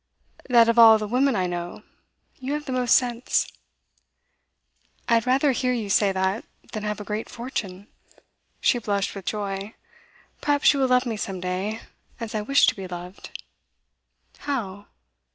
'That 0.49 0.67
of 0.67 0.79
all 0.79 0.97
the 0.97 1.07
women 1.07 1.35
I 1.35 1.45
know, 1.45 1.83
you 2.39 2.53
have 2.53 2.65
the 2.65 2.71
most 2.71 2.95
sense.' 2.95 3.45
'I 5.07 5.13
had 5.13 5.27
rather 5.27 5.51
hear 5.51 5.73
you 5.73 5.91
say 5.91 6.11
that 6.11 6.43
than 6.71 6.81
have 6.81 6.99
a 6.99 7.03
great 7.03 7.29
fortune.' 7.29 7.85
She 8.59 8.79
blushed 8.79 9.13
with 9.13 9.25
joy. 9.25 9.75
'Perhaps 10.41 10.73
you 10.73 10.79
will 10.79 10.87
love 10.87 11.05
me 11.05 11.17
some 11.17 11.39
day, 11.39 11.81
as 12.19 12.33
I 12.33 12.41
wish 12.41 12.65
to 12.65 12.75
be 12.75 12.87
loved.' 12.87 13.29
'How? 14.39 14.87